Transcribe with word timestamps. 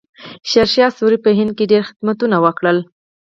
شیرشاه 0.49 0.91
سوري 0.97 1.17
په 1.25 1.29
هند 1.37 1.51
کې 1.57 1.69
ډېر 1.71 1.83
خدمتونه 1.89 2.37
وکړل. 2.45 2.77